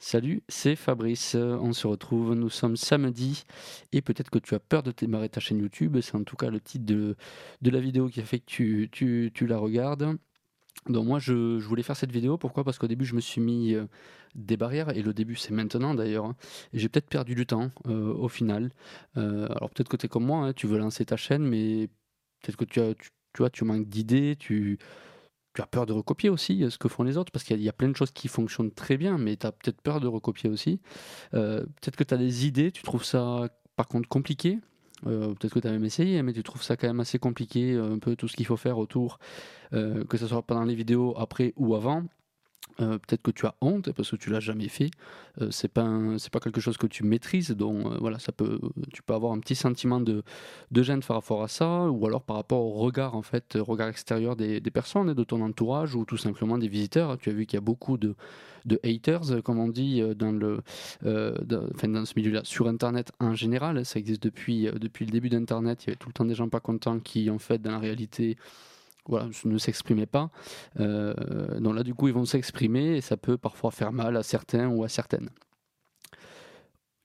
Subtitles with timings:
[0.00, 1.34] Salut, c'est Fabrice.
[1.34, 3.42] On se retrouve, nous sommes samedi
[3.92, 5.98] et peut-être que tu as peur de démarrer ta chaîne YouTube.
[6.00, 7.16] C'est en tout cas le titre de,
[7.62, 10.16] la vidéo qui a fait que tu, la regardes.
[10.88, 12.62] Donc moi je, voulais faire cette vidéo, pourquoi?
[12.62, 13.86] Parce qu'au début je me suis mis euh,
[14.36, 16.26] des barrières et le début c'est maintenant d'ailleurs.
[16.26, 16.36] hein.
[16.72, 18.70] J'ai peut-être perdu du temps euh, au final.
[19.16, 21.88] Euh, alors peut-être que tu es comme moi, hein, tu veux lancer ta chaîne, mais
[22.42, 24.78] peut-être que tu, as, tu, tu tu manques d'idées, tu,
[25.58, 27.68] tu as peur de recopier aussi euh, ce que font les autres, parce qu'il y,
[27.68, 30.48] a- plein de choses qui fonctionnent très bien, mais tu as peut-être peur de recopier
[30.48, 30.80] aussi.
[31.34, 34.60] Euh, peut-être que tu as des idées, tu trouves ça par contre compliqué.
[35.06, 37.74] Euh, peut-être que tu as même essayé, mais tu trouves ça quand même assez compliqué,
[37.74, 39.18] un peu tout ce qu'il faut faire autour,
[39.72, 42.04] que ce soit pendant les vidéos, après ou avant.
[42.80, 44.90] Euh, peut-être que tu as honte parce que tu l'as jamais fait.
[45.40, 48.60] Euh, c'est pas c'est pas quelque chose que tu maîtrises, donc euh, voilà, ça peut,
[48.92, 50.22] tu peux avoir un petit sentiment de,
[50.70, 53.62] de gêne par rapport à ça, ou alors par rapport au regard en fait, euh,
[53.62, 57.18] regard extérieur des, personnes, et de ton entourage, ou tout simplement des visiteurs.
[57.18, 58.14] Tu as vu qu'il y a beaucoup de,
[58.64, 60.60] de haters, euh, comme on dit euh, dans le,
[61.04, 63.84] euh, dans, ce milieu-là, sur Internet en général.
[63.84, 65.84] Ça existe depuis euh, depuis le début d'Internet.
[65.84, 67.78] Il y avait tout le temps des gens pas contents qui en fait dans la
[67.78, 68.36] réalité
[69.08, 70.30] voilà, ne s'exprimaient pas.
[70.78, 74.22] Euh, donc là, du coup, ils vont s'exprimer et ça peut parfois faire mal à
[74.22, 75.30] certains ou à certaines.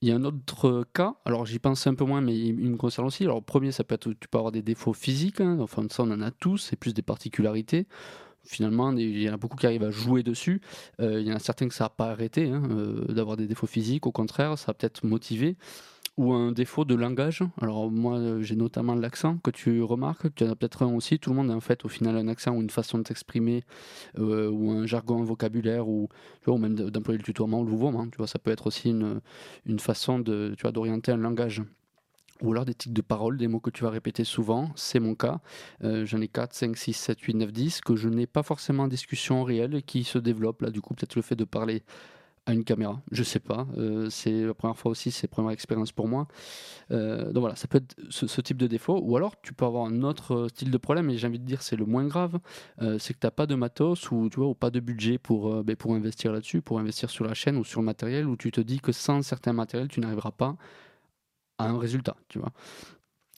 [0.02, 2.70] Il y a un autre cas, alors j'y pense un peu moins, mais il, il
[2.70, 3.24] me concerne aussi.
[3.24, 6.10] Alors, premier, ça peut être, tu peux avoir des défauts physiques, hein, enfin, ça, on
[6.10, 7.86] en a tous, c'est plus des particularités.
[8.46, 10.60] Finalement, il y en a beaucoup qui arrivent à jouer dessus.
[11.00, 13.46] Euh, il y en a certains que ça n'a pas arrêté hein, euh, d'avoir des
[13.46, 15.56] défauts physiques, au contraire, ça a peut-être motivé
[16.16, 17.42] ou un défaut de langage?
[17.60, 20.32] Alors moi, euh, j'ai notamment l'accent que tu remarques.
[20.34, 21.18] Tu en as peut-être un aussi.
[21.18, 23.64] Tout le monde a en fait au final un accent ou une façon de s'exprimer
[24.18, 26.08] euh, ou un jargon, un vocabulaire ou,
[26.40, 28.08] tu vois, ou même d'employer le tutoiement ou le vouvoiement.
[28.08, 29.20] Tu vois, ça peut être aussi une,
[29.66, 31.62] une façon de, tu vois, d'orienter un langage.
[32.42, 35.14] Ou alors des tics de parole, des mots que tu vas répéter souvent, c'est mon
[35.14, 35.40] cas.
[35.84, 38.84] Euh, J'en ai 4, 5, 6, 7, 8, 9, 10, que je n'ai pas forcément
[38.84, 40.62] en discussion réelle qui se développe.
[40.62, 41.84] Là, du coup, peut-être le fait de parler
[42.46, 43.66] à une caméra, je sais pas.
[43.78, 46.28] Euh, c'est la première fois aussi, c'est la première expérience pour moi.
[46.90, 49.00] Euh, donc voilà, ça peut être ce, type de défaut.
[49.02, 51.44] Ou alors tu peux avoir un autre euh, style de problème, et j'ai envie de
[51.44, 52.38] dire c'est le moins grave,
[52.98, 55.64] c'est que tu n'as pas de matos ou, tu vois, ou pas de budget pour,
[55.64, 58.50] ben, pour investir là-dessus, pour investir sur la chaîne ou sur le matériel, où tu
[58.50, 60.56] te dis que sans certains matériels, tu n'arriveras pas
[61.58, 62.52] à un résultat, tu vois.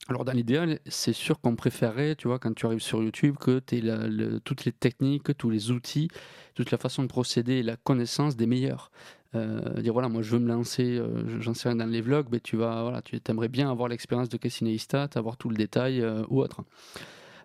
[0.09, 3.59] Alors dans l'idéal, c'est sûr qu'on préférerait, tu vois, quand tu arrives sur YouTube, que
[3.59, 6.07] tu aies toutes les techniques, tous les outils,
[6.55, 8.89] toute la façon de procéder et la connaissance des meilleurs.
[9.35, 12.27] Euh, dire voilà, moi je veux me lancer, euh, j'en sais rien dans les vlogs,
[12.31, 15.57] mais tu vas, voilà, tu aimerais bien avoir l'expérience de Casey Neistat, avoir tout le
[15.57, 16.61] détail euh, ou autre.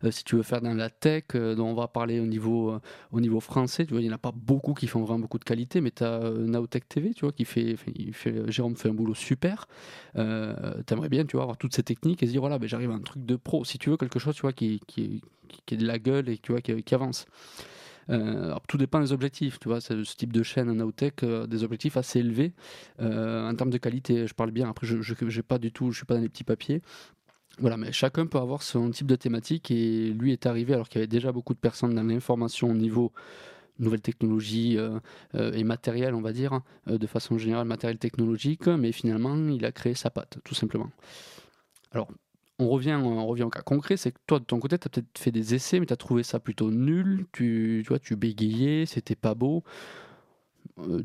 [0.04, 2.70] Euh, si tu veux faire dans la tech, euh, dont on va parler au niveau,
[2.70, 2.80] euh,
[3.12, 5.38] au niveau français, tu vois, il n'y en a pas beaucoup qui font vraiment beaucoup
[5.38, 7.76] de qualité, mais tu as Naotech TV, tu vois, qui fait,
[8.48, 9.66] Jérôme fait un boulot super.
[10.14, 12.94] T'aimerais bien, tu vois, avoir toutes ces techniques et se dire, voilà, ben, j'arrive à
[12.94, 13.64] un truc de pro.
[13.64, 15.22] Si tu veux quelque chose, tu vois, qui, qui,
[15.66, 17.26] qui, est de la gueule et tu vois, qui, avance.
[18.08, 21.62] Alors, tout dépend des objectifs, tu vois, ce type de chaîne en Naotech, euh, des
[21.62, 22.52] objectifs assez élevés
[22.98, 26.28] en termes de qualité, je parle bien, après je tout, je suis pas dans les
[26.28, 26.82] petits papiers,
[27.58, 30.98] voilà, mais chacun peut avoir son type de thématique et lui est arrivé alors qu'il
[30.98, 33.12] y avait déjà beaucoup de personnes dans l'information au niveau
[33.78, 34.98] nouvelles technologies euh,
[35.34, 39.64] euh, et matériel, on va dire, euh, de façon générale matériel technologique, mais finalement il
[39.64, 40.90] a créé sa patte, tout simplement.
[41.92, 42.08] Alors,
[42.58, 44.90] on revient, on revient au cas concret, c'est que toi de ton côté, tu as
[44.90, 48.14] peut-être fait des essais, mais tu as trouvé ça plutôt nul, tu, tu vois, tu
[48.16, 49.64] bégayais, c'était pas beau.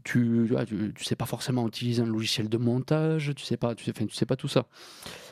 [0.05, 0.49] Tu,
[0.95, 4.15] tu, sais pas forcément utiliser un logiciel de montage, tu sais pas, tu sais, tu
[4.15, 4.67] sais pas tout ça.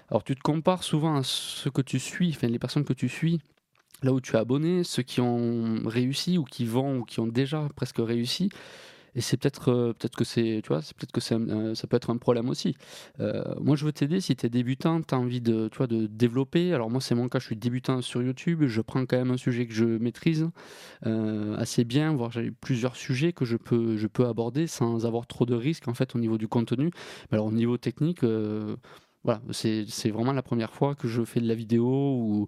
[0.10, 3.10] Alors tu te compares souvent à ce que tu suis, enfin les personnes que tu
[3.10, 3.40] suis,
[4.04, 7.28] là où tu es abonné, ceux qui ont réussi ou qui vont ou qui ont
[7.28, 8.50] déjà presque réussi.
[9.16, 11.96] Et c'est peut-être euh, peut-être que c'est tu vois, c'est peut-être que euh, ça peut
[11.96, 12.76] être un problème aussi.
[13.22, 15.88] Euh, moi je veux t'aider si tu es débutant, tu as envie de tu vois
[15.88, 16.74] de développer.
[16.74, 19.38] Alors moi c'est mon cas, je suis débutant sur YouTube, je prends quand même un
[19.38, 20.50] sujet que je maîtrise
[21.58, 25.46] assez bien, voire j'ai plusieurs sujets que je peux je peux aborder sans avoir trop
[25.46, 26.92] de risques en fait au niveau du contenu.
[27.32, 28.26] Mais alors au niveau technique
[29.26, 32.48] voilà, c'est vraiment la première fois que je fais de la vidéo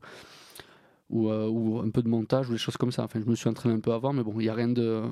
[1.11, 3.03] euh, ou un peu de montage ou des choses comme ça.
[3.03, 5.03] Enfin, je me suis entraîné un peu avant, mais bon, il n'y a rien de,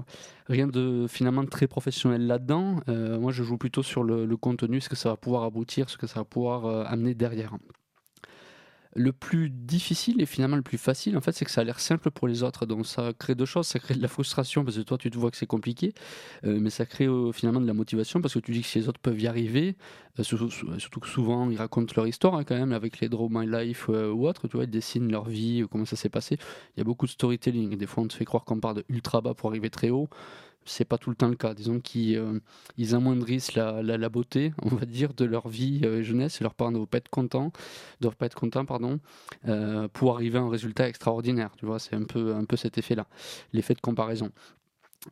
[0.47, 2.81] rien de finalement très professionnel là-dedans.
[2.87, 5.89] Euh, moi, je joue plutôt sur le, le contenu, ce que ça va pouvoir aboutir,
[5.89, 7.57] ce que ça va pouvoir euh, amener derrière.
[8.97, 11.81] Le plus difficile et finalement le plus facile, en fait, c'est que ça a l'air
[11.81, 12.65] simple pour les autres.
[12.65, 13.67] Donc ça crée deux choses.
[13.67, 15.93] Ça crée de la frustration parce que toi, tu te vois que c'est compliqué.
[16.45, 18.79] Euh, mais ça crée euh, finalement de la motivation parce que tu dis que si
[18.79, 19.75] les autres peuvent y arriver,
[20.19, 23.45] euh, surtout, que souvent ils racontent leur histoire hein, quand même avec les Draw My
[23.45, 26.37] Life ou autre, tu vois, ils dessinent leur vie, comment ça s'est passé.
[26.75, 27.75] Il y a beaucoup de storytelling.
[27.75, 30.07] Des fois, on te fait croire qu'on part de ultra bas pour arriver très haut.
[30.65, 31.53] C'est pas tout le temps le cas.
[31.53, 32.39] Disons qu'ils euh,
[32.77, 36.41] ils amoindrissent la, la, la beauté, on va dire, de leur vie euh, jeunesse.
[36.41, 37.51] Et leurs parents ne doivent pas être contents,
[38.01, 38.99] doivent pas être contents, pardon,
[39.47, 41.51] euh, pour arriver à un résultat extraordinaire.
[41.57, 43.07] Tu vois, c'est un peu, un peu cet effet-là,
[43.53, 44.31] l'effet de comparaison.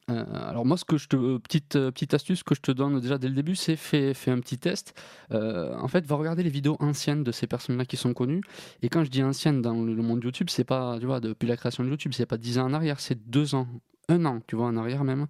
[0.09, 3.19] Euh, alors moi, ce que je te petite petite astuce que je te donne déjà
[3.19, 4.99] dès le début, c'est fais, fais un petit test.
[5.29, 8.41] En fait, va regarder les vidéos anciennes de ces personnes-là qui sont connues.
[8.81, 11.57] Et quand je dis anciennes dans le monde YouTube, c'est pas tu vois depuis la
[11.57, 13.67] création de YouTube, c'est pas 10 ans en arrière, c'est 2 ans,
[14.09, 15.27] un an, tu vois en arrière même.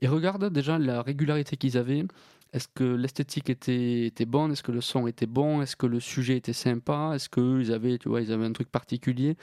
[0.00, 2.04] Et regarde déjà la régularité qu'ils avaient.
[2.52, 4.52] Est-ce que l'esthétique était, était bonne?
[4.52, 5.62] Est-ce que le son était bon?
[5.62, 7.12] Est-ce que le sujet était sympa?
[7.14, 9.36] Est-ce qu'ils avaient, tu vois, ils avaient un truc particulier?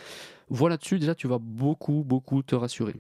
[0.49, 2.95] Voilà dessus, déjà, tu vas beaucoup, beaucoup te rassurer.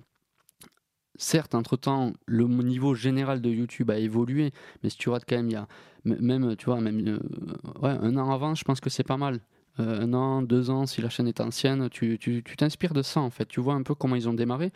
[1.15, 5.49] Certes, entre-temps, le niveau général de YouTube a évolué, mais si tu regardes quand même,
[5.49, 5.67] il y a
[6.05, 7.19] même, tu vois, même euh,
[7.83, 9.39] un an avant, je pense que c'est pas mal.
[9.79, 12.19] Euh, un an, deux ans, si la chaîne est ancienne, tu,
[12.57, 13.47] t'inspires de ça en fait.
[13.47, 14.71] Tu vois un peu comment ils ont démarré.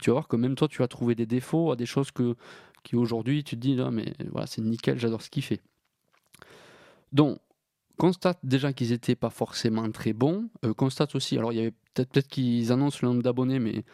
[0.00, 2.34] Tu vas voir que même toi, tu as trouvé des défauts, des choses que,
[2.82, 5.60] qui aujourd'hui, tu te dis, non, mais voilà, c'est nickel, j'adore ce qu'il fait.
[7.12, 7.38] Donc,
[7.98, 10.48] constate déjà qu'ils n'étaient pas forcément très bons.
[10.64, 13.84] Euh, constate aussi, alors il y avait peut-être peut qu'ils annoncent le nombre d'abonnés, mais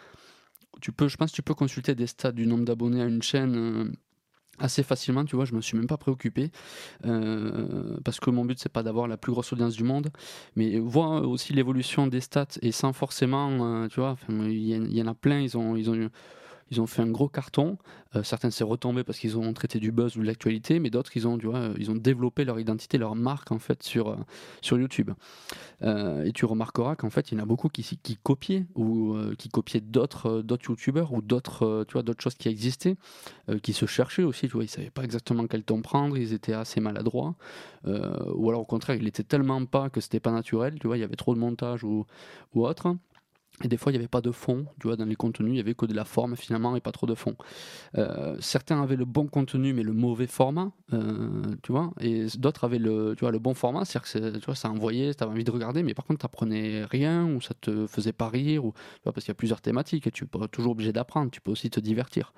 [0.81, 3.23] tu peux, je pense que tu peux consulter des stats du nombre d'abonnés à une
[3.23, 3.93] chaîne euh,
[4.59, 6.51] assez facilement, tu vois, je me suis même pas préoccupé
[7.05, 10.11] euh, parce que mon but c'est pas d'avoir la plus grosse audience du monde,
[10.56, 15.15] mais voir aussi l'évolution des stats et sans forcément, tu vois, il y, en a
[15.15, 16.11] plein, ils ont, ils ont
[16.70, 17.78] ils ont fait un gros carton.
[18.16, 21.16] Euh, certains s'est retombé parce qu'ils ont traité du buzz ou de l'actualité, mais d'autres
[21.16, 24.16] ils ont, tu vois, ils ont développé leur identité, leur marque en fait sur, euh,
[24.61, 25.11] sur YouTube.
[25.82, 27.84] Euh, et tu remarqueras qu'en fait il y en a beaucoup qui,
[28.22, 32.96] copiaient ou qui copiaient d'autres d'autres YouTubeurs ou d'autres tu vois d'autres choses qui existaient,
[33.62, 34.46] qui se cherchaient aussi.
[34.46, 37.34] Tu vois, ils savaient pas exactement quel ton prendre, ils étaient assez maladroits,
[37.87, 40.78] ou alors au contraire il était tellement pas que c'était pas naturel.
[40.78, 42.06] Tu vois, il y avait trop de montage ou
[42.55, 42.96] autre.
[43.62, 45.55] Et des fois, il n'y avait pas de fond, tu vois, dans les contenus, il
[45.55, 47.37] n'y avait que de la forme finalement et pas trop de fond.
[47.97, 52.65] Euh, certains avaient le bon contenu mais le mauvais format, euh, tu vois, et d'autres
[52.65, 55.33] avaient le, tu vois, le bon format, c'est-à-dire que tu vois, ça envoyait, tu avais
[55.33, 58.65] envie de regarder, mais par contre, tu n'apprenais rien ou ça te faisait pas rire,
[58.65, 58.73] ou,
[59.05, 61.71] parce qu'il y a plusieurs thématiques et tu es toujours obligé d'apprendre, tu peux aussi
[61.71, 62.33] te divertir.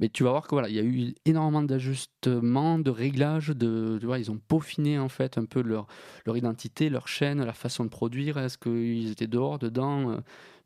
[0.00, 3.98] Mais tu vas voir que voilà, il y a eu énormément d'ajustements, de réglages, de,
[4.00, 5.86] tu vois, ils ont peaufiné en fait un peu leur,
[6.34, 8.38] identité, leur chaîne, la façon de produire.
[8.38, 10.16] Est-ce qu'ils étaient dehors, dedans, euh,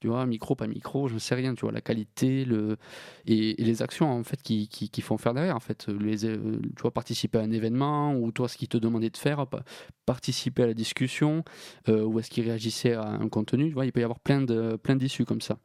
[0.00, 1.54] tu vois, micro, pas micro, je ne sais rien.
[1.54, 2.76] Tu vois, la qualité, le
[3.26, 5.56] et, les actions en fait qui, qui, font faire derrière.
[5.56, 8.76] En fait, les, euh, tu vois, participer à un événement ou toi ce qu'ils te
[8.76, 9.46] demandaient de faire,
[10.06, 11.42] participer à la discussion,
[11.88, 13.68] euh, ou est-ce qu'ils réagissaient à un contenu.
[13.68, 15.58] Tu vois, il peut y avoir plein de plein d'issues comme ça.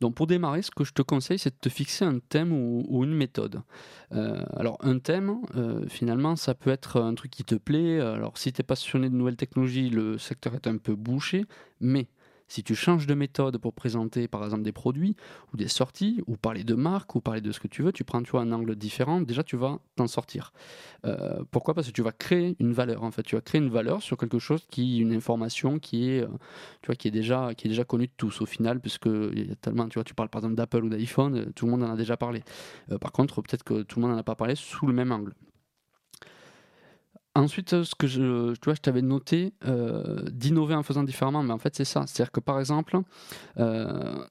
[0.00, 3.04] Donc pour démarrer, ce que je te conseille, c'est de te fixer un thème ou,
[3.04, 3.62] une méthode.
[4.12, 8.00] Euh, alors un thème, euh, finalement, ça peut être un truc qui te plaît.
[8.00, 11.44] Alors si tu es passionné de nouvelles technologies, le secteur est un peu bouché,
[11.80, 12.08] mais
[12.50, 15.14] si tu changes de méthode pour présenter par exemple des produits
[15.52, 18.02] ou des sorties, ou parler de marque, ou parler de ce que tu veux, tu
[18.02, 20.52] prends un angle différent, déjà tu vas t'en sortir.
[21.04, 21.74] Euh, pourquoi?
[21.74, 23.04] Parce que tu vas créer une valeur.
[23.04, 26.22] En fait, tu vas créer une valeur sur quelque chose qui, une information qui est,
[26.22, 30.04] euh, déjà, déjà connue de tous au final, puisque il y a tellement, tu vois,
[30.04, 32.42] tu parles par exemple d'Apple ou d'iPhone, euh, tout le monde en a déjà parlé.
[33.00, 35.34] par contre, peut-être que tout le monde n'en a pas parlé sous le même angle.
[37.36, 41.44] Ensuite, euh, ce que je, tu vois, je t'avais noté euh, d'innover en faisant différemment,
[41.44, 42.04] mais en fait c'est ça.
[42.06, 42.98] C'est-à-dire que par exemple,
[43.58, 44.24] euh,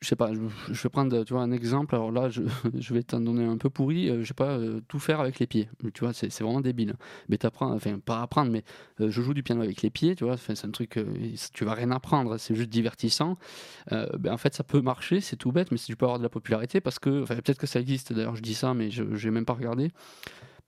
[0.00, 1.94] je sais pas, je, vais prendre tu vois, un exemple.
[1.94, 2.42] Alors là, je,
[2.92, 4.08] vais t'en donner un peu pourri.
[4.08, 4.58] je sais pas,
[4.88, 5.68] tout faire avec les pieds.
[5.94, 6.94] Tu vois, c'est vraiment débile.
[7.28, 8.64] Mais t'apprends, enfin pas apprendre, mais
[8.98, 10.16] je joue du piano avec les pieds.
[10.16, 10.98] Tu vois, c'est un truc,
[11.52, 12.36] tu vas rien apprendre.
[12.38, 13.38] C'est juste divertissant.
[13.90, 16.24] ben, en fait, ça peut marcher, c'est tout bête, mais si tu peux avoir de
[16.24, 18.12] la popularité, parce que, peut-être que ça existe.
[18.12, 19.92] D'ailleurs, je dis ça, mais je n'ai même pas regardé.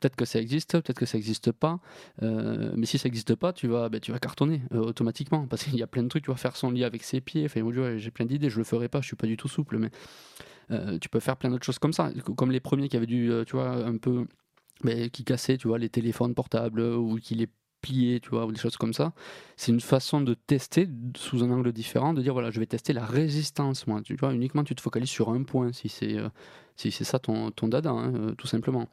[0.01, 1.81] Peut-être que ça existe, peut-être que ça n'existe pas.
[2.23, 5.47] Euh, mais si ça n'existe pas, tu vas, ben, tu vas cartonner euh, automatiquement.
[5.47, 7.47] Parce qu'il y a plein de trucs, tu vas faire son lit avec ses pieds.
[7.47, 7.63] Enfin,
[7.97, 9.79] j'ai plein d'idées, je le ferai pas, je suis pas du tout souple.
[9.79, 9.91] Mais
[10.71, 12.11] euh, tu peux faire plein d'autres choses comme ça.
[12.37, 14.27] Comme les premiers qui avaient dû, tu vois, un peu.
[14.85, 17.49] Ben, qui cassaient, tu vois, les téléphones portables ou qui les
[17.81, 19.15] pliaient, tu vois, ou des choses comme ça.
[19.57, 20.87] C'est une façon de tester
[21.17, 24.03] sous un angle différent, de dire voilà, je vais tester la résistance, moi.
[24.03, 26.19] Tu vois, uniquement tu te focalises sur un point si c'est
[26.77, 28.91] si ça ton, ton dada, hein, tout simplement.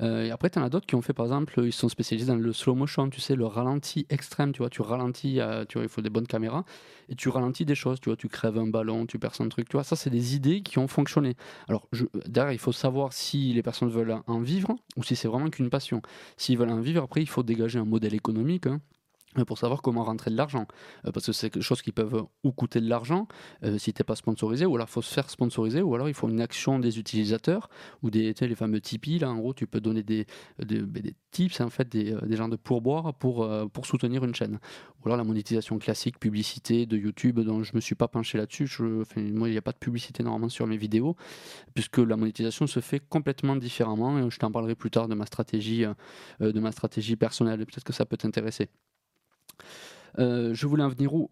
[0.00, 2.36] Euh, après, tu en as d'autres qui ont fait, par exemple, ils sont spécialisés dans
[2.36, 5.84] le slow motion, tu sais, le ralenti extrême, tu vois, tu ralentis, euh, tu vois,
[5.84, 6.64] il faut des bonnes caméras,
[7.08, 9.68] et tu ralentis des choses, tu vois, tu crèves un ballon, tu perces un truc,
[9.68, 11.34] tu vois, ça, c'est des idées qui ont fonctionné.
[11.68, 15.28] Alors, je, derrière, il faut savoir si les personnes veulent en vivre, ou si c'est
[15.28, 16.00] vraiment qu'une passion.
[16.36, 18.80] S'ils veulent en vivre, après, il faut dégager un modèle économique, hein,
[19.46, 20.66] pour savoir comment rentrer de l'argent.
[21.06, 23.28] Euh, parce que c'est quelque chose qui peuvent ou coûter de l'argent
[23.64, 26.08] euh, si tu n'es pas sponsorisé, ou alors il faut se faire sponsoriser, ou alors
[26.08, 27.68] il faut une action des utilisateurs,
[28.02, 30.26] ou des, les fameux Tipeee, là en gros tu peux donner des,
[30.64, 34.34] des, ben, des tips, en fait, des, des genres de pourboire pour, pour soutenir une
[34.34, 34.58] chaîne.
[35.00, 38.38] Ou alors la monétisation classique, publicité de YouTube, dont je ne me suis pas penché
[38.38, 38.68] là-dessus,
[39.16, 41.16] moi il n'y a pas de publicité normalement sur mes vidéos,
[41.74, 45.26] puisque la monétisation se fait complètement différemment, et je t'en parlerai plus tard de ma
[45.26, 45.84] stratégie,
[46.40, 48.70] de ma stratégie personnelle, peut-être que ça peut t'intéresser.
[50.18, 51.30] Euh, je voulais en venir où?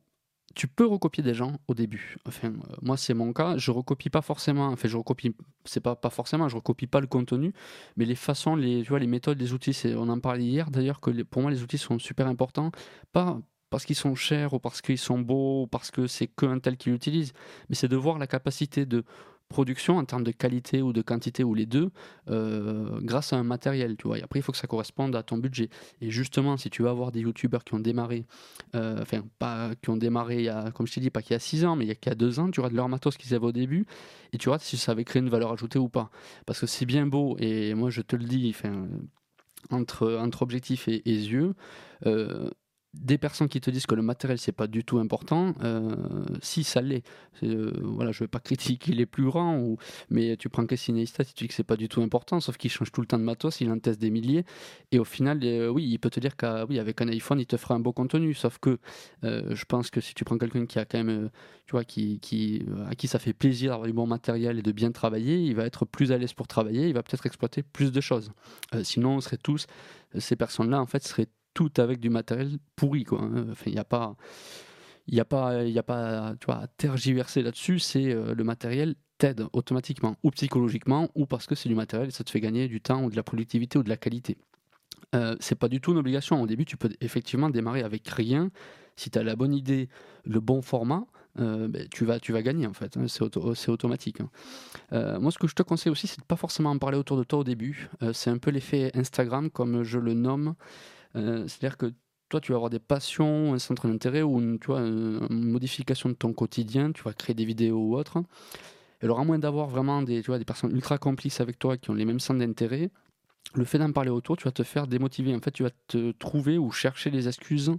[0.54, 2.16] Tu peux recopier des gens au début.
[2.26, 3.58] Enfin, euh, moi, c'est mon cas.
[3.58, 4.68] Je recopie pas forcément.
[4.68, 5.34] Enfin, je recopie.
[5.66, 6.48] C'est pas pas forcément.
[6.48, 7.52] Je recopie pas le contenu,
[7.96, 9.76] mais les façons, les tu vois, les méthodes, les outils.
[9.96, 12.70] On en parlait hier d'ailleurs que pour moi, les outils sont super importants.
[13.12, 13.38] Pas
[13.70, 16.76] parce qu'ils sont chers ou parce qu'ils sont beaux ou parce que c'est qu'un tel
[16.76, 17.32] qui l'utilise,
[17.68, 19.04] mais c'est de voir la capacité de
[19.48, 21.90] production en termes de qualité ou de quantité ou les deux
[22.28, 24.18] euh, grâce à un matériel tu vois.
[24.18, 25.68] Et après il faut que ça corresponde à ton budget.
[26.00, 28.26] Et justement si tu vas avoir des youtubeurs qui ont démarré
[28.74, 31.32] euh, enfin pas qui ont démarré il y a, comme je t'ai dit pas qu'il
[31.32, 32.68] y a 6 ans mais il y a qu'il y a 2 ans tu de
[32.74, 33.86] leur matos qu'ils avaient au début
[34.32, 36.10] et tu vois si ça avait créé une valeur ajoutée ou pas.
[36.46, 38.54] Parce que c'est bien beau et moi je te le dis
[39.70, 41.54] entre, entre objectif et, yeux
[42.06, 42.50] euh,
[43.00, 45.94] des personnes qui te disent que le matériel c'est pas du tout important, euh,
[46.40, 47.02] si ça l'est.
[47.42, 49.76] Euh, voilà, je vais pas critiquer les plus grands,
[50.10, 52.70] mais tu prends Casey Neistat, tu dis que c'est pas du tout important, sauf qu'il
[52.70, 54.44] change tout le temps de matos, il en teste des milliers,
[54.92, 57.74] et au final, euh, oui, il peut te dire qu'avec un iPhone, il te fera
[57.74, 58.78] un beau contenu, sauf que
[59.22, 61.30] je pense que si tu prends quelqu'un qui a quand même,
[61.66, 64.72] tu vois, qui, qui, à qui ça fait plaisir d'avoir du bon matériel et de
[64.72, 67.92] bien travailler, il va être plus à l'aise pour travailler, il va peut-être exploiter plus
[67.92, 68.30] de choses.
[68.82, 69.66] sinon, on serait tous,
[70.18, 73.04] ces personnes-là, en fait, seraient tout avec du matériel pourri.
[73.04, 73.22] Quoi.
[73.22, 73.46] Hein.
[73.64, 74.14] Il n'y a pas.
[75.08, 78.42] Il n'y a pas, il a pas tu vois, à tergiverser là-dessus, c'est euh, le
[78.42, 82.40] matériel t'aide automatiquement, ou psychologiquement, ou parce que c'est du matériel et ça te fait
[82.40, 84.36] gagner du temps, ou de la productivité, ou de la qualité.
[85.14, 86.42] Euh, c'est pas du tout une obligation.
[86.42, 88.50] Au début, tu peux effectivement démarrer avec rien.
[88.96, 89.88] Si tu as la bonne idée,
[90.24, 91.06] le bon format,
[91.38, 92.96] euh, ben, tu, vas, tu vas gagner en fait.
[92.96, 93.06] Hein.
[93.08, 94.20] c'est, automatique.
[94.20, 94.30] Hein.
[94.92, 97.16] Euh, moi, ce que je te conseille aussi, c'est de pas forcément en parler autour
[97.16, 97.88] de toi au début.
[98.12, 100.54] c'est un peu l'effet Instagram, comme je le nomme.
[101.16, 101.92] Euh, c'est-à-dire que
[102.28, 106.32] toi, tu vas avoir des passions, un centre d'intérêt ou une, une modification de ton
[106.32, 108.22] quotidien, tu vas créer des vidéos ou autre.
[109.00, 111.94] alors, à moins d'avoir vraiment des, tu des personnes ultra complices avec toi qui ont
[111.94, 112.90] les mêmes centres d'intérêt,
[113.54, 115.34] le fait d'en parler autour, tu vas te faire démotiver.
[115.34, 117.72] En fait, tu vas te trouver ou chercher des excuses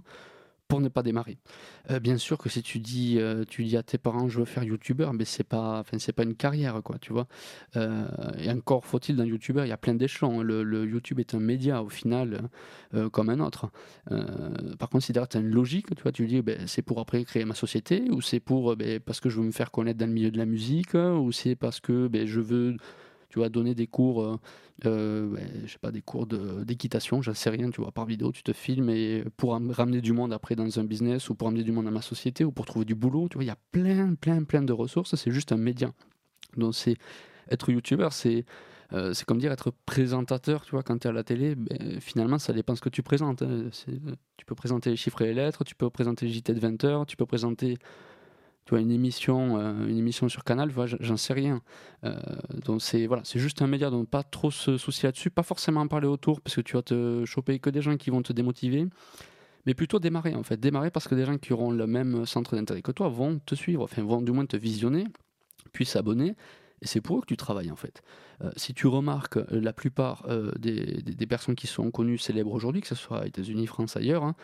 [0.68, 1.38] pour ne pas démarrer.
[1.90, 4.44] Euh, bien sûr que si tu dis, euh, tu dis à tes parents je veux
[4.44, 7.26] faire youtubeur, mais c'est pas, enfin c'est pas une carrière quoi, tu vois.
[7.76, 8.06] Euh,
[8.38, 10.42] et encore faut-il d'un youtubeur, il y a plein d'échelons.
[10.42, 10.58] Le,
[10.88, 12.48] YouTube est un média au final
[13.12, 13.70] comme un autre.
[14.78, 17.24] par contre, si tu as une logique, tu vois, tu dis ben, c'est pour après
[17.24, 20.06] créer ma société ou c'est pour ben, parce que je veux me faire connaître dans
[20.06, 22.76] le milieu de la musique ou c'est parce que ben, je veux
[23.28, 24.36] tu vas donner des cours, euh,
[24.86, 28.42] euh je sais pas, des cours d'équitation, j'en sais rien, tu vois, par vidéo, tu
[28.42, 31.72] te filmes et pour ramener du monde après dans un business ou pour ramener du
[31.72, 34.14] monde dans ma société ou pour trouver du boulot, tu vois, il y a plein,
[34.14, 35.92] plein, plein de ressources, c'est juste un média.
[36.56, 36.96] Donc c'est
[37.50, 38.44] être youtubeur, c'est
[38.94, 42.00] euh, c'est comme dire être présentateur, tu vois, quand tu es à la télé, ben,
[42.00, 43.42] finalement ça dépend ce que tu présentes.
[43.42, 43.68] Hein.
[44.36, 46.84] Tu peux présenter les chiffres et les lettres, tu peux présenter les JT de 20
[46.84, 47.76] heures, tu peux présenter
[48.68, 50.70] tu vois, une émission, euh, une émission sur Canal,
[51.00, 51.62] j'en sais rien.
[52.04, 52.20] Euh,
[52.66, 55.80] donc c'est voilà, c'est juste un média, donc pas trop se soucier là-dessus, pas forcément
[55.80, 58.34] en parler autour parce que tu vas te choper que des gens qui vont te
[58.34, 58.86] démotiver,
[59.64, 62.56] mais plutôt démarrer en fait, démarrer parce que des gens qui auront le même centre
[62.56, 65.06] d'intérêt que toi vont te suivre, enfin vont du moins te visionner,
[65.72, 66.34] puis s'abonner.
[66.82, 68.02] Et c'est pour eux que tu travailles en fait.
[68.42, 70.26] Euh, si tu remarques la plupart
[70.58, 74.24] des, des, personnes qui sont connues, célèbres aujourd'hui, que ce soit aux États-Unis, France, ailleurs,
[74.24, 74.34] hein,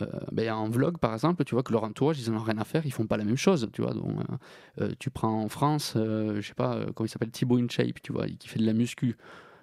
[0.00, 2.58] euh, ben, en vlog par exemple, tu vois que leur entourage ils en ont rien
[2.58, 3.94] à faire, ils font pas la même chose, tu vois.
[3.94, 8.00] Donc, euh, euh, tu prends en France, je sais pas comment il s'appelle, Thibaut InShape,
[8.02, 9.16] tu vois, qui fait de la muscu.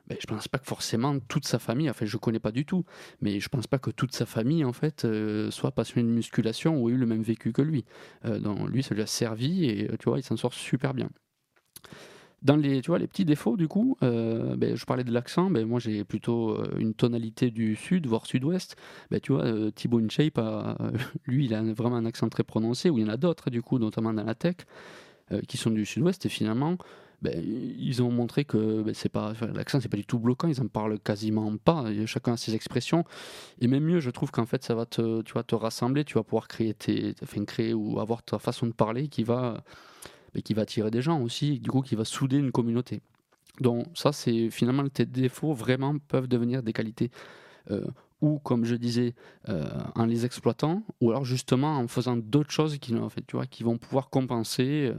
[0.07, 2.83] Ben, je pense pas que forcément toute sa famille, enfin je connais pas du tout,
[3.21, 5.07] mais je pense pas que toute sa famille en fait
[5.51, 7.85] soit passionnée de musculation ou ait eu le même vécu que lui.
[8.25, 11.09] donc lui ça lui a servi et tu vois il s'en sort super bien.
[12.41, 15.49] Dans les, tu vois, les petits défauts, du coup, euh, ben, je parlais de l'accent,
[15.49, 18.77] ben, moi j'ai plutôt euh, une tonalité du sud, voire sud-ouest.
[19.11, 20.39] Ben, tu vois, euh, Thibaut InShape,
[21.25, 23.61] lui, il a vraiment un accent très prononcé, ou il y en a d'autres, du
[23.61, 24.55] coup, notamment dans la tech,
[25.47, 26.77] qui sont du sud-ouest, et finalement,
[27.21, 30.47] ben, ils ont montré que ben, c'est pas l'accent c'est pas du tout bloquant.
[30.47, 31.85] Ils en parlent quasiment pas.
[32.05, 33.03] Chacun a ses expressions.
[33.59, 36.05] Et même mieux je trouve qu'en fait ça va te tu vas te rassembler.
[36.05, 39.63] Tu vas pouvoir créer tes enfin, créer ou avoir ta façon de parler qui va
[40.33, 43.01] mais qui va attirer des gens aussi, du coup qui va souder une communauté.
[43.59, 47.11] Donc ça, c'est finalement tes défauts vraiment peuvent devenir des qualités.
[47.71, 47.85] Euh,
[48.21, 49.13] ou comme je disais,
[49.47, 53.37] euh, en les exploitant, ou alors justement en faisant d'autres choses qui, en fait, tu
[53.37, 54.91] vois, qui vont pouvoir compenser.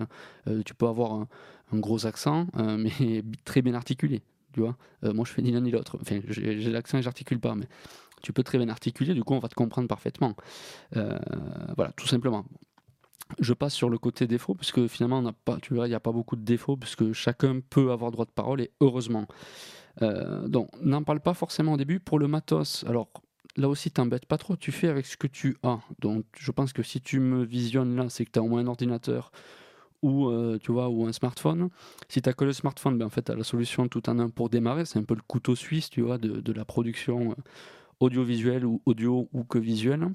[0.48, 1.28] Euh, tu peux avoir un,
[1.74, 4.22] gros accent, mais très bien articulé.
[4.52, 5.98] Tu vois moi, je fais ni l'un ni l'autre.
[6.00, 7.66] Enfin, j'ai l'accent et j'articule pas, mais
[8.22, 10.34] tu peux très bien articuler, du coup, on va te comprendre parfaitement.
[10.92, 12.44] voilà, tout simplement
[13.38, 15.94] je passe sur le côté défaut, puisque finalement, on n'a pas, tu vois, il n'y
[15.94, 19.26] a pas beaucoup de défauts, puisque chacun peut avoir droit de parole, et heureusement.
[20.02, 22.00] Euh, donc, n'en parle pas forcément au début.
[22.00, 23.08] Pour le matos, alors
[23.56, 25.80] là aussi, t'embête pas trop, tu fais avec ce que tu as.
[26.00, 28.60] Donc, je pense que si tu me visionnes là, c'est que tu as au moins
[28.60, 29.30] un ordinateur
[30.02, 31.68] ou, euh, tu vois, ou un smartphone.
[32.08, 34.18] Si tu as que le smartphone, ben, en fait, tu as la solution tout en
[34.18, 34.86] un pour démarrer.
[34.86, 37.34] C'est un peu le couteau suisse, tu vois, de, de la production euh,
[38.00, 40.08] audiovisuelle ou audio ou que visuelle.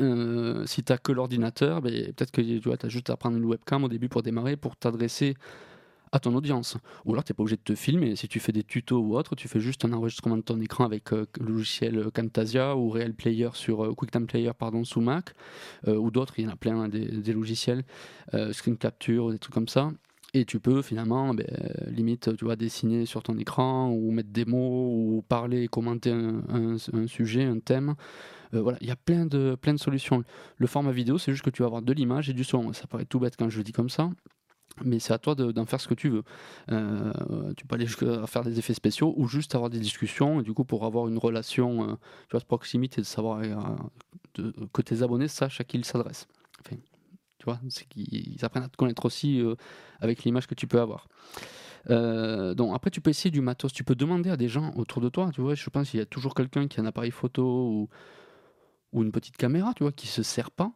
[0.00, 3.84] Euh, si tu que l'ordinateur, ben, peut-être que tu as juste à prendre une webcam
[3.84, 5.34] au début pour démarrer, pour t'adresser
[6.12, 6.76] à ton audience.
[7.04, 8.16] Ou alors tu n'es pas obligé de te filmer.
[8.16, 10.84] Si tu fais des tutos ou autre, tu fais juste un enregistrement de ton écran
[10.84, 15.34] avec euh, le logiciel Camtasia ou Real Player sur euh, QuickTime Player pardon, sous Mac,
[15.86, 17.84] ou d'autres, il y en a plein hein, des, logiciels,
[18.52, 19.90] Screen Capture, des trucs comme ça.
[20.34, 21.46] Et tu peux finalement, ben,
[21.86, 27.06] limite, tu vois, dessiner sur ton écran ou mettre des mots ou parler, commenter un
[27.06, 27.94] sujet, un thème.
[28.54, 30.24] Euh, voilà, il y a plein de, plein de solutions.
[30.56, 32.72] Le format vidéo, c'est juste que tu vas avoir de l'image et du son.
[32.72, 34.10] Ça paraît tout bête quand je le dis comme ça
[34.84, 36.22] mais c'est à toi d'en faire ce que tu veux.
[36.70, 40.42] Euh, tu peux aller jusqu'à faire des effets spéciaux ou juste avoir des discussions, et
[40.44, 41.94] du coup, pour avoir une relation euh,
[42.28, 43.42] tu vois, de proximité, de savoir
[44.34, 46.28] que tes abonnés sachent à qui ils s'adressent.
[46.60, 46.76] Enfin,
[47.38, 47.58] tu vois,
[48.42, 49.42] apprennent à te connaître aussi
[50.00, 51.08] avec l'image que tu peux avoir.
[51.88, 53.72] donc après, tu peux essayer du matos.
[53.72, 55.30] Tu peux demander à des gens autour de toi.
[55.32, 57.88] Tu vois, je pense qu'il y a toujours quelqu'un qui a un appareil photo
[58.92, 60.72] ou une petite caméra, tu vois, qui se sert pas,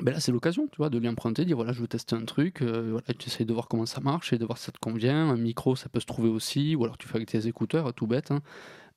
[0.00, 2.24] ben là c'est l'occasion, tu vois, de lui emprunter, dire voilà, je veux tester un
[2.24, 4.72] truc, euh, voilà, tu essayes de voir comment ça marche et de voir si ça
[4.72, 5.30] te convient.
[5.30, 8.06] Un micro, ça peut se trouver aussi, ou alors tu fais avec tes écouteurs, tout
[8.06, 8.30] bête.
[8.30, 8.40] Hein.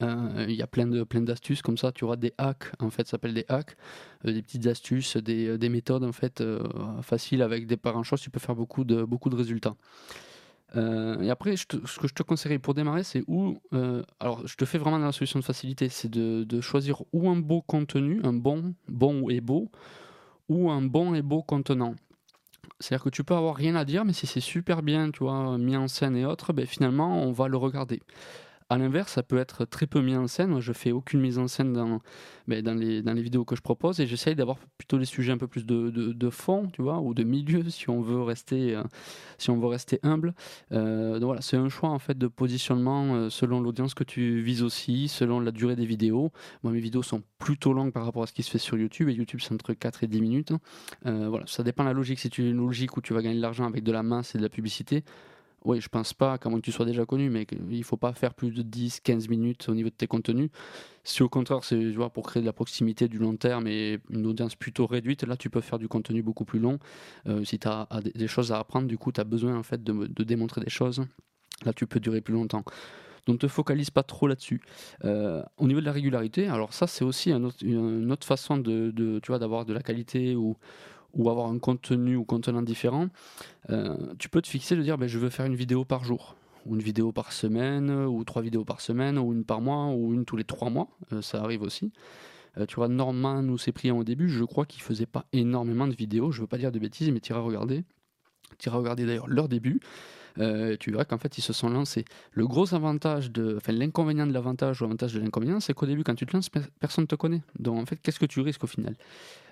[0.04, 1.92] Euh, il y a plein de plein d'astuces comme ça.
[1.92, 3.76] Tu auras des hacks, en fait, ça s'appelle des hacks,
[4.26, 6.44] euh, des petites astuces, des, des méthodes en fait
[7.02, 8.22] faciles avec des parents choses.
[8.22, 9.76] Tu peux faire beaucoup de résultats.
[10.76, 13.58] Euh, et après, ce que je te conseillerais pour démarrer, c'est où.
[13.74, 17.30] Euh, alors, je te fais vraiment dans la solution de facilité, c'est de, choisir ou
[17.30, 19.72] un beau contenu, un bon, bon et beau,
[20.50, 21.96] ou un bon et beau contenant.
[22.80, 25.58] C'est-à-dire que tu peux avoir rien à dire, mais si c'est super bien, tu vois,
[25.58, 28.02] mis en scène et autres, ben finalement, on va le regarder.
[28.70, 30.50] À l'inverse, ça peut être très peu mis en scène.
[30.50, 32.02] Moi, je fais aucune mise en scène dans,
[32.48, 35.32] ben, dans, les, dans les vidéos que je propose et j'essaye d'avoir plutôt des sujets
[35.32, 38.76] un peu plus de, de, fond, tu vois, ou de milieu si on veut rester,
[38.76, 38.82] euh,
[39.38, 40.34] si on veut rester humble.
[40.72, 44.42] Euh, donc voilà, c'est un choix en fait de positionnement euh, selon l'audience que tu
[44.42, 46.32] vises aussi, selon la durée des vidéos.
[46.64, 49.10] Moi, mes vidéos sont plutôt longues par rapport à ce qui se fait sur YouTube
[49.10, 50.54] et YouTube c'est entre 4 et 10 minutes.
[51.04, 52.20] voilà, ça dépend de la logique.
[52.20, 54.34] Si tu as une logique où tu vas gagner de l'argent avec de la masse
[54.34, 55.04] et de la publicité,
[55.66, 58.14] oui, je pense pas, qu'à moins que tu sois déjà connu, mais il faut pas
[58.14, 60.50] faire plus de 10-15 minutes au niveau de tes contenus.
[61.04, 61.80] Si au contraire, c'est
[62.14, 65.50] pour créer de la proximité du long terme et une audience plutôt réduite, là tu
[65.50, 66.80] peux faire du contenu beaucoup plus long.
[67.28, 69.84] Euh, si tu as, des choses à apprendre, du coup, tu as besoin en fait
[69.84, 71.04] de, démontrer des choses.
[71.66, 72.64] Là, tu peux durer plus longtemps.
[73.26, 74.62] Donc, ne te focalise pas trop là-dessus.
[75.04, 79.66] Euh, au niveau de la régularité, alors ça, c'est aussi une autre façon de, d'avoir
[79.66, 80.58] de la qualité ou,
[81.16, 83.08] ou avoir un contenu ou contenant différent,
[83.70, 86.36] euh, tu peux te fixer de dire ben, je veux faire une vidéo par jour,
[86.66, 90.14] ou une vidéo par semaine, ou trois vidéos par semaine, ou une par mois, ou
[90.14, 91.92] une tous les trois mois, euh, ça arrive aussi.
[92.58, 95.88] Euh, tu vois, Norman nous s'est pris au début, je crois qu'il faisait pas énormément
[95.88, 97.84] de vidéos, je veux pas dire de bêtises, mais tu iras regarder.
[98.66, 99.82] Regarder d'ailleurs leur début.
[100.38, 102.06] Euh, tu verras qu'en fait ils se sont lancés.
[102.32, 106.04] Le gros avantage, de, enfin l'inconvénient de l'avantage ou l'avantage de l'inconvénient, c'est qu'au début
[106.04, 107.42] quand tu te lances, personne ne te connaît.
[107.60, 108.96] Donc en fait, qu'est-ce que tu risques au final?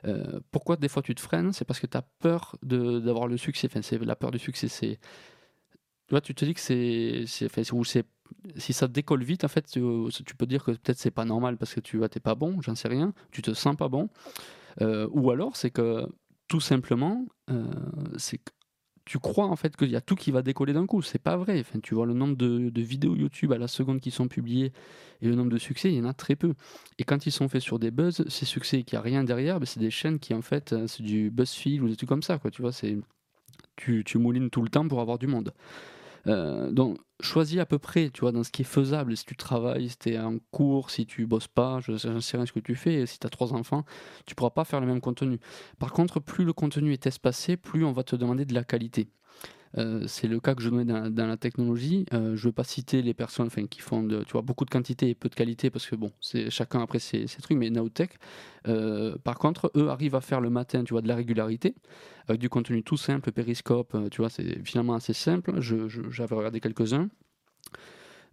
[0.06, 1.54] Euh, Pourquoi des fois tu te freines?
[1.54, 3.68] C'est parce que tu as peur d'avoir le succès.
[3.70, 4.68] Enfin, c'est la peur du succès.
[4.68, 5.00] C'est
[6.08, 8.06] tu vois, tu te dis que c'est, ou c'est
[8.58, 9.82] si ça décolle vite, en fait, tu,
[10.26, 12.76] tu peux dire que peut-être c'est pas normal parce que tu n'es pas bon, j'en
[12.76, 14.10] sais rien, tu te sens pas bon.
[14.82, 16.06] Euh, ou alors, c'est que
[16.48, 17.26] tout simplement,
[18.18, 18.42] c'est
[19.06, 21.02] tu crois en fait qu'il y a tout qui va décoller d'un coup.
[21.02, 21.60] C'est pas vrai.
[21.60, 24.72] Enfin, tu vois le nombre de, vidéos YouTube à la seconde qui sont publiées
[25.22, 26.54] et le nombre de succès, il y en a très peu.
[27.00, 29.66] Et quand ils sont faits sur des buzz, ces succès n'y a rien derrière, ben,
[29.66, 32.40] c'est des chaînes qui en fait, euh, c'est du BuzzFeed ou des trucs comme ça.
[32.52, 32.98] Tu vois, c'est
[33.76, 35.54] tu moulines tout le temps pour avoir du monde.
[36.28, 39.16] Euh, donc, choisis à peu près, tu vois, dans ce qui est faisable.
[39.18, 42.38] Si tu travailles, si tu es en cours, si tu bosses pas, je ne sais
[42.38, 43.06] rien ce que tu fais.
[43.06, 43.86] Si tu as trois enfants,
[44.26, 45.40] tu pourras pas faire le même contenu.
[45.80, 49.10] Par contre, plus le contenu est espacé, plus on va te demander de la qualité.
[49.78, 52.06] Euh, c'est le cas que je donnais dans, la technologie.
[52.14, 54.66] Euh, je ne veux pas citer les personnes enfin, qui font de, tu vois, beaucoup
[54.66, 57.58] de quantité et peu de qualité parce que bon, c'est chacun après ses, trucs.
[57.58, 58.12] Mais Nowtech,
[58.68, 61.76] euh, par contre, eux arrivent à faire le matin, tu vois, de la régularité
[62.28, 63.32] avec du contenu tout simple,
[64.18, 65.60] vois, c'est finalement assez simple.
[65.60, 67.10] J'avais regardé quelques-uns.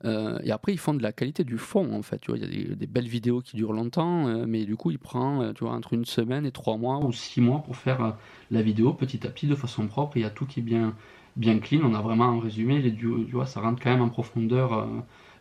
[0.05, 2.19] Et après, ils font de la qualité du fond, en fait.
[2.21, 4.99] Tu vois, il y a des, belles vidéos qui durent longtemps, mais du coup, il
[4.99, 8.17] prend, tu vois, entre une semaine et trois mois ou six mois pour faire
[8.51, 10.17] la vidéo petit à petit de façon propre.
[10.17, 10.95] Il y a tout qui est bien,
[11.37, 11.81] bien clean.
[11.85, 12.81] On a vraiment un résumé.
[12.81, 14.87] Les, tu vois, ça rentre quand même en profondeur euh,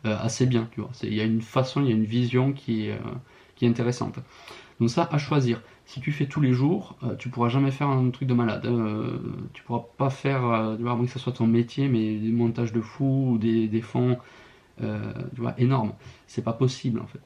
[0.06, 0.68] euh, assez bien.
[0.72, 0.92] Tu vois.
[1.04, 3.16] Il y a une façon, il y a une vision qui est, euh,
[3.56, 4.20] qui est intéressante.
[4.80, 5.62] Donc ça, à choisir.
[5.86, 8.70] Si tu fais tous les jours, tu pourras jamais faire un truc de malade.
[9.54, 12.80] tu pourras pas faire, tu vois, que ce soit ton métier, mais des montages de
[12.80, 14.20] fou ou des, des fonds
[14.80, 15.94] tu vois, énormes.
[16.28, 17.20] C'est pas possible en fait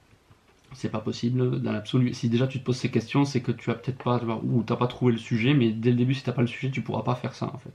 [0.75, 2.15] c'est pas possible dans l'absolu.
[2.15, 4.75] Si déjà tu te poses ces questions, c'est que tu as peut-être pas, ou t'as
[4.75, 7.03] pas trouvé le sujet, mais dès le début, si t'as pas le sujet, tu pourras
[7.03, 7.73] pas faire ça en fait.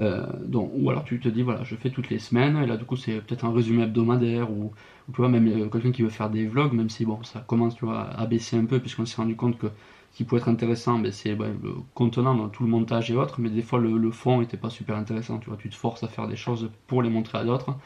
[0.00, 2.76] Euh, donc, ou alors tu te dis voilà je fais toutes les semaines et là
[2.76, 4.72] du coup c'est peut-être un résumé hebdomadaire ou,
[5.12, 7.74] tu vois même euh, quelqu'un qui veut faire des vlogs même si bon ça commence
[7.74, 9.66] tu vois à baisser un peu puisqu'on s'est rendu compte que
[10.14, 13.40] qui peut être intéressant, ben, c'est ben, le contenant, dans tout le montage et autres,
[13.40, 15.38] mais des fois le, fond n'était pas super intéressant.
[15.38, 17.76] Tu vois, tu te forces à faire des choses pour les montrer à d'autres,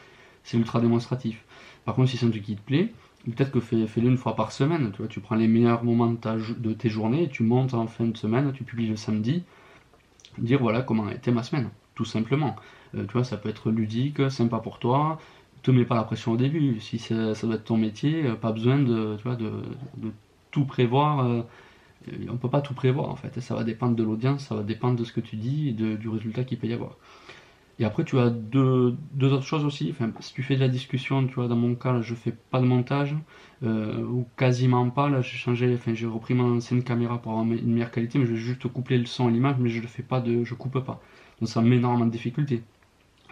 [0.43, 1.43] c'est ultra démonstratif.
[1.85, 2.93] Par contre, si c'est un truc qui te plaît,
[3.25, 4.91] peut-être que fais-le une fois par semaine.
[4.95, 8.51] Tu tu prends les meilleurs moments de, tes journées, tu montes en fin de semaine,
[8.53, 9.43] tu publies le samedi,
[10.37, 12.55] dire voilà comment été ma semaine, tout simplement.
[12.95, 15.17] Euh, tu vois, ça peut être ludique, sympa pour toi,
[15.63, 16.79] te mets pas la pression au début.
[16.81, 20.11] Si ça, doit être ton métier, euh, pas besoin de, tu de,
[20.51, 21.25] tout prévoir.
[21.25, 21.41] Euh,
[22.29, 23.39] on peut pas tout prévoir en fait.
[23.39, 26.09] Ça va dépendre de l'audience, ça va dépendre de ce que tu dis et du
[26.09, 26.97] résultat qu'il peut y avoir.
[27.79, 29.89] Et après, tu as deux, autres choses aussi.
[29.91, 32.31] Enfin, si tu fais de la discussion, tu vois, dans mon cas, là, je fais
[32.31, 33.15] pas de montage
[33.63, 35.09] ou quasiment pas.
[35.09, 38.25] Là, j'ai changé, enfin, j'ai repris mon ancienne caméra pour avoir une meilleure qualité, mais
[38.25, 40.53] je vais juste coupler le son et l'image, mais je le fais pas de, je
[40.53, 41.01] coupe pas.
[41.39, 42.61] Donc ça me met énormément de difficultés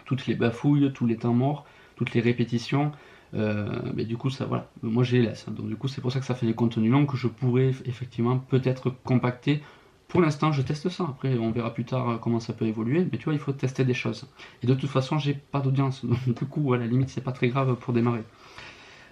[0.04, 1.64] toutes les bafouilles, tous les temps morts,
[1.96, 2.92] toutes les répétitions.
[3.34, 5.46] Euh, mais du coup, ça, voilà, moi je les laisse.
[5.48, 7.72] Donc du coup, c'est pour ça que ça fait des contenus longs que je pourrais
[7.86, 9.62] effectivement peut-être compacter.
[10.12, 11.04] Pour l'instant, je teste ça.
[11.08, 13.08] Après, on verra plus tard comment ça peut évoluer.
[13.10, 14.28] Mais tu vois, il faut tester des choses.
[14.62, 16.04] Et de toute façon, j'ai pas d'audience.
[16.26, 18.22] Donc du coup, à la limite, c'est pas très grave pour démarrer.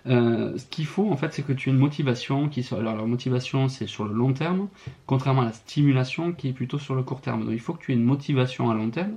[0.06, 2.66] Euh, ce qu'il faut en fait, c'est que tu aies une motivation qui.
[2.72, 4.68] Alors, la motivation, c'est sur le long terme,
[5.06, 7.44] contrairement à la stimulation qui est plutôt sur le court terme.
[7.44, 9.16] Donc, il faut que tu aies une motivation à long terme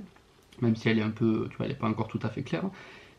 [0.60, 2.42] même si elle est un peu, tu vois, elle n'est pas encore tout à fait
[2.42, 2.64] claire,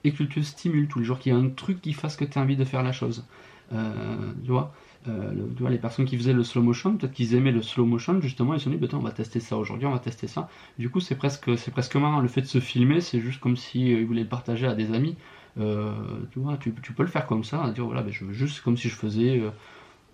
[0.04, 2.16] et que tu te stimules tous les jours, qu'il y ait un truc qui fasse
[2.16, 3.26] que tu as envie de faire la chose.
[3.74, 4.74] Euh, tu, vois,
[5.08, 8.54] euh, les personnes qui faisaient le slow motion, peut-être qu'ils aimaient le slow motion, justement,
[8.54, 10.50] ils se sont dit, bah, on va tester ça aujourd'hui, on va tester ça.
[10.80, 12.20] Du coup, c'est presque, c'est presque marrant.
[12.20, 14.94] Le fait de se filmer, c'est juste comme si, euh, voulaient le partager à des
[14.94, 15.16] amis.
[15.58, 18.78] tu vois, tu, peux le faire comme ça, dire, voilà, ben, je veux juste comme
[18.78, 19.42] si je faisais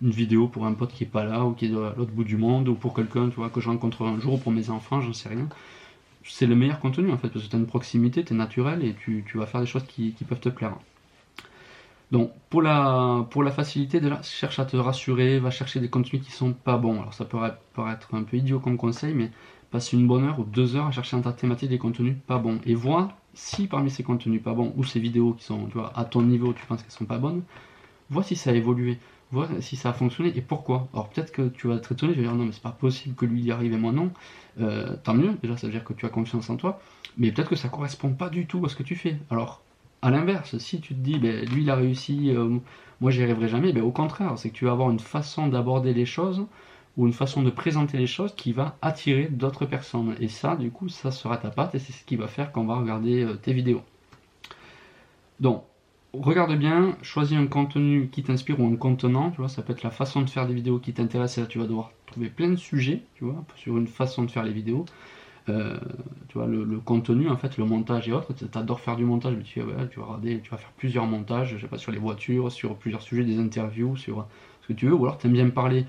[0.02, 2.24] une vidéo pour un pote qui est pas là, ou qui est à l'autre bout
[2.24, 4.70] du monde, ou pour quelqu'un, tu vois, que je rencontre un jour, ou pour mes
[4.70, 5.48] enfants, j'en sais rien
[6.24, 8.84] c'est le meilleur contenu en fait, parce que tu as une proximité, tu es naturel
[8.84, 10.76] et tu, vas faire des choses qui, peuvent te plaire.
[12.12, 16.22] Donc pour la, pour la facilité, déjà, cherche à te rassurer, va chercher des contenus
[16.22, 17.00] qui sont pas bons.
[17.00, 17.38] Alors ça peut
[17.74, 19.30] paraître un peu idiot comme conseil, mais
[19.70, 22.38] passe une bonne heure ou deux heures à chercher dans ta thématique des contenus pas
[22.38, 22.60] bons.
[22.66, 25.92] Et vois si parmi ces contenus pas bons, ou ces vidéos qui sont tu vois,
[25.98, 27.42] à ton niveau, tu penses qu'elles sont pas bonnes,
[28.10, 28.98] vois si ça a évolué
[29.32, 30.88] voir si ça a fonctionné et pourquoi.
[30.92, 33.14] Alors peut-être que tu vas être étonné, tu vas dire non mais c'est pas possible
[33.16, 34.12] que lui y arrive et moi non.
[34.60, 36.80] Euh, tant mieux, déjà ça veut dire que tu as confiance en toi,
[37.16, 39.18] mais peut-être que ça correspond pas du tout à ce que tu fais.
[39.30, 39.62] Alors
[40.02, 42.58] à l'inverse, si tu te dis ben, lui il a réussi, euh,
[43.00, 45.94] moi j'y arriverai jamais, ben, au contraire, c'est que tu vas avoir une façon d'aborder
[45.94, 46.44] les choses
[46.96, 50.14] ou une façon de présenter les choses qui va attirer d'autres personnes.
[50.20, 52.66] Et ça, du coup, ça sera ta patte et c'est ce qui va faire qu'on
[52.66, 53.82] va regarder euh, tes vidéos.
[55.40, 55.64] Donc,
[56.12, 59.82] regarde bien, choisis un contenu qui t'inspire ou un contenant, tu vois, ça peut être
[59.82, 62.50] la façon de faire des vidéos qui t'intéresse, et là tu vas devoir trouver plein
[62.50, 64.84] de sujets, tu vois, sur une façon de faire les vidéos.
[65.48, 65.76] Euh,
[66.28, 69.34] tu vois, le, contenu, en fait, le montage et autres, tu adores faire du montage,
[69.36, 72.76] mais tu, vas tu vas faire plusieurs montages, je sais pas, sur les voitures, sur
[72.76, 74.26] plusieurs sujets, des interviews, sur
[74.62, 75.84] ce que tu veux, ou alors tu aimes bien parler,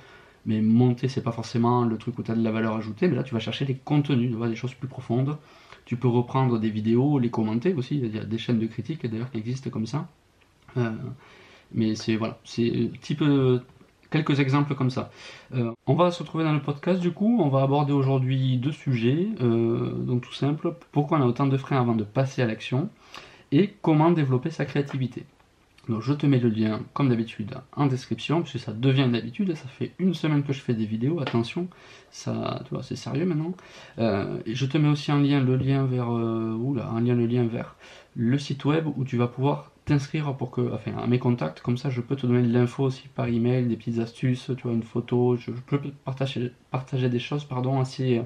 [0.46, 3.16] mais monter, c'est pas forcément le truc où tu as de la valeur ajoutée, mais
[3.16, 5.38] là tu vas chercher des contenus, tu des choses plus profondes.
[5.86, 7.98] Tu peux reprendre des vidéos, les commenter aussi.
[7.98, 10.08] Il y a des chaînes de critiques d'ailleurs qui existent comme ça.
[10.78, 10.92] Euh,
[11.74, 13.62] mais c'est voilà, c'est peu
[14.14, 15.10] quelques exemples comme ça.
[15.56, 18.72] Euh, on va se retrouver dans le podcast du coup, on va aborder aujourd'hui deux
[18.72, 22.46] sujets, euh, donc tout simple, pourquoi on a autant de freins avant de passer à
[22.46, 22.90] l'action,
[23.52, 25.26] et comment développer sa créativité.
[25.90, 29.56] Donc je te mets le lien, comme d'habitude, en description, puisque ça devient une habitude,
[29.56, 31.68] ça fait une semaine que je fais des vidéos, attention,
[32.12, 33.54] ça, tu vois, c'est sérieux maintenant.
[33.98, 37.76] Euh, je te mets aussi un lien, le lien vers, un lien, le lien vers
[38.16, 41.78] le site web où tu vas pouvoir t'inscrire pour que, enfin, à mes contacts, comme
[41.78, 44.74] ça je peux te donner de l'info aussi par email, des petites astuces, tu vois,
[44.74, 48.22] une photo, je, peux partager, partager des choses, pardon, assez,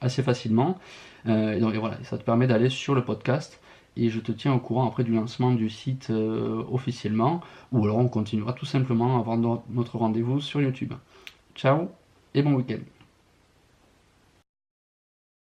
[0.00, 0.78] assez facilement.
[1.26, 3.60] Euh, et donc voilà, ça te permet d'aller sur le podcast
[3.96, 7.40] et je te tiens au courant après du lancement du site euh, officiellement,
[7.72, 9.36] ou alors on continuera tout simplement avoir
[9.70, 10.94] notre rendez-vous sur YouTube.
[11.54, 11.90] Ciao
[12.34, 13.01] et bon week-end